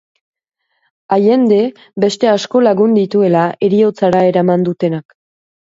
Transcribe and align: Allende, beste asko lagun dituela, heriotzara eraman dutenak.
Allende, 1.17 1.59
beste 2.05 2.33
asko 2.33 2.65
lagun 2.71 2.99
dituela, 3.01 3.47
heriotzara 3.69 4.27
eraman 4.33 4.71
dutenak. 4.71 5.23